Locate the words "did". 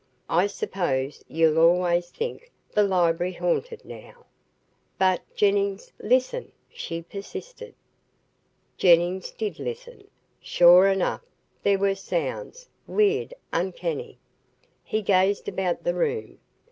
9.29-9.59